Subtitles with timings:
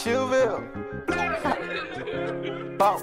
[0.00, 0.64] Chillville.
[2.78, 2.96] Bow.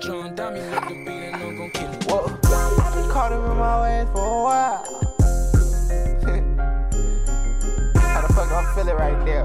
[0.00, 2.04] John Dummy with the beat and I'm gon' kill it.
[2.04, 2.24] Whoa.
[2.24, 4.80] I've been caught up in my ways for a while.
[8.00, 9.44] How the fuck I'm feeling right now?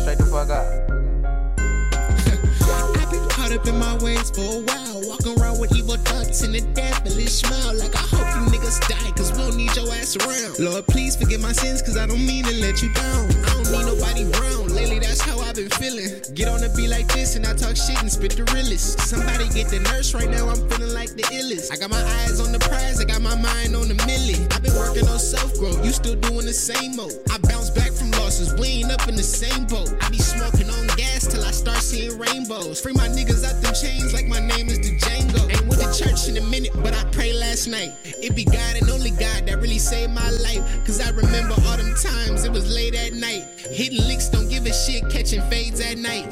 [0.00, 0.66] Straight the fuck up.
[2.98, 5.00] I've been caught up in my ways for a while.
[5.08, 7.72] Walking around with evil thoughts and a devilish smile.
[7.78, 10.58] Like I hope you niggas die, cause we don't need your ass around.
[10.58, 13.30] Lord, please forgive my sins, cause I don't mean to let you down.
[13.30, 14.47] I don't need nobody around.
[15.98, 19.02] Get on the beat like this and I talk shit and spit the realest.
[19.02, 21.74] Somebody get the nurse right now, I'm feeling like the illest.
[21.74, 24.46] I got my eyes on the prize, I got my mind on the millie.
[24.54, 27.18] I've been working on self growth, you still doing the same mode.
[27.34, 29.90] I bounce back from losses, we ain't up in the same boat.
[30.00, 32.80] I be smoking on gas till I start seeing rainbows.
[32.80, 35.50] Free my niggas out them chains like my name is the Django.
[35.50, 37.90] Ain't with the church in a minute, but I pray last night.
[38.22, 39.27] It be God and only God
[39.78, 40.62] saved my life.
[40.84, 43.44] Cause I remember all them times it was late at night.
[43.70, 46.26] Hitting licks, don't give a shit, catching fades at night.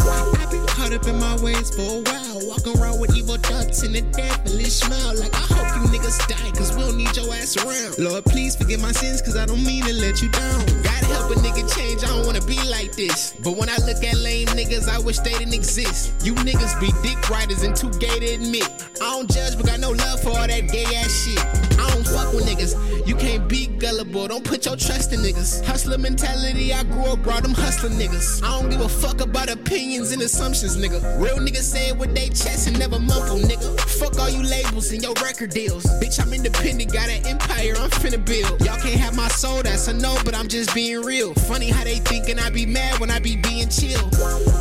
[0.00, 2.48] I've been caught up in my ways for a while.
[2.48, 5.14] Walking around with evil thoughts and a devilish smile.
[5.18, 7.98] Like I hope you niggas die, cause we don't need your ass around.
[7.98, 10.66] Lord, please forgive my sins, cause I don't mean to let you down.
[10.82, 13.34] Gotta help a nigga change, I don't wanna be like this.
[13.42, 16.26] But when I look at lame niggas, I wish they didn't exist.
[16.26, 18.68] You niggas be dick riders and too gay to admit.
[19.00, 21.80] I don't judge, but got no love for all that gay ass shit.
[22.32, 23.06] With niggas.
[23.06, 25.64] You can't be gullible, don't put your trust in niggas.
[25.64, 28.42] Hustler mentality, I grew up, brought them hustling niggas.
[28.42, 31.00] I don't give a fuck about opinions and assumptions, nigga.
[31.20, 33.78] Real niggas say it with they chest and never mumble, nigga.
[33.80, 35.84] Fuck all you labels and your record deals.
[36.00, 38.60] Bitch, I'm independent, got an empire, I'm finna build.
[38.60, 41.34] Y'all can't have my soul, that's a no, but I'm just being real.
[41.34, 44.08] Funny how they thinking I be mad when I be being chill.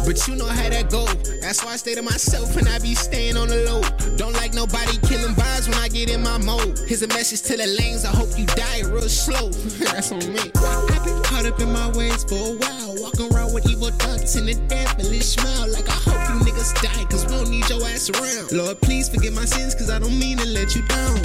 [0.06, 1.06] But you know how that go.
[1.42, 3.82] That's why I stay to myself and I be staying on the low.
[4.18, 6.80] Don't like nobody killing vibes when I get in my mode.
[6.88, 9.50] Here's a message to the lanes, I hope you die real slow.
[9.80, 10.52] That's on me.
[10.56, 12.96] I've been caught up in my ways for a while.
[13.02, 15.70] Walking around with evil thoughts and a devilish smile.
[15.72, 18.52] Like I hope you niggas die, cause we don't need your ass around.
[18.52, 21.18] Lord, please forgive my sins, cause I don't mean to let you down.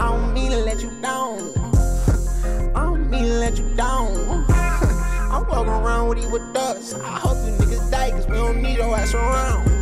[0.00, 1.38] I don't mean to let you down.
[2.76, 4.44] I don't mean to let you down.
[5.32, 6.94] I'm walking around with evil thoughts.
[6.94, 9.79] I hope you niggas die, cause we don't need your ass around.